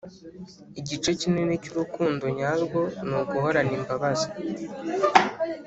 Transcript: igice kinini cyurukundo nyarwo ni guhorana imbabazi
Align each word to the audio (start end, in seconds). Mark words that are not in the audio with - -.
igice 0.79 1.09
kinini 1.19 1.55
cyurukundo 1.63 2.25
nyarwo 2.37 2.81
ni 3.07 3.19
guhorana 3.29 3.71
imbabazi 3.79 4.27